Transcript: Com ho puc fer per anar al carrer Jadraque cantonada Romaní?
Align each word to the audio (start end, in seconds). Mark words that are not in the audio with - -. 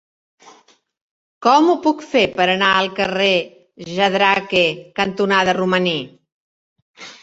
Com 1.47 1.69
ho 1.73 1.75
puc 1.83 2.01
fer 2.15 2.25
per 2.41 2.49
anar 2.55 2.71
al 2.79 2.91
carrer 3.03 3.31
Jadraque 3.95 4.67
cantonada 5.05 5.61
Romaní? 5.65 5.99